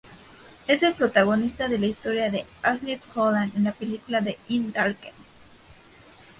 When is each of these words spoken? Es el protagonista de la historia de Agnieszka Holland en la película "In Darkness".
Es 0.65 0.81
el 0.81 0.95
protagonista 0.95 1.67
de 1.67 1.77
la 1.77 1.85
historia 1.85 2.31
de 2.31 2.47
Agnieszka 2.63 3.21
Holland 3.21 3.55
en 3.55 3.65
la 3.65 3.71
película 3.71 4.23
"In 4.47 4.71
Darkness". 4.71 5.13